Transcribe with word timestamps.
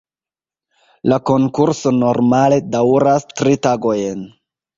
La 1.13 1.19
konkurso 1.29 1.91
normale 1.97 2.59
daŭras 2.77 3.29
tri 3.37 3.61
tagojn. 3.69 4.27